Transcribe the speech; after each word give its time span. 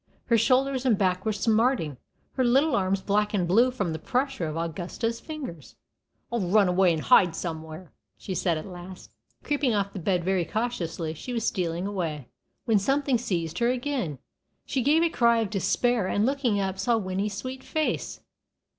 Her 0.25 0.37
shoulders 0.39 0.83
and 0.83 0.97
back 0.97 1.27
were 1.27 1.31
smarting, 1.31 1.97
her 2.33 2.43
little 2.43 2.75
arms 2.75 3.01
black 3.01 3.35
and 3.35 3.47
blue 3.47 3.69
from 3.69 3.93
the 3.93 3.99
pressure 3.99 4.47
of 4.47 4.57
Augusta's 4.57 5.19
fingers. 5.19 5.75
"I'll 6.31 6.41
run 6.49 6.67
away 6.67 6.91
and 6.91 7.03
hide 7.03 7.35
somewhere," 7.35 7.91
she 8.17 8.33
said 8.33 8.57
at 8.57 8.65
last. 8.65 9.11
Creeping 9.43 9.75
off 9.75 9.93
the 9.93 9.99
bed 9.99 10.23
very 10.23 10.43
cautiously, 10.43 11.13
she 11.13 11.33
was 11.33 11.45
stealing 11.45 11.85
away, 11.85 12.29
when 12.65 12.79
something 12.79 13.19
seized 13.19 13.59
her 13.59 13.69
again. 13.69 14.17
She 14.65 14.81
gave 14.81 15.03
a 15.03 15.09
cry 15.11 15.37
of 15.41 15.51
despair, 15.51 16.07
and 16.07 16.25
looking 16.25 16.59
up, 16.59 16.79
saw 16.79 16.97
Winnie's 16.97 17.35
sweet 17.37 17.63
face. 17.63 18.21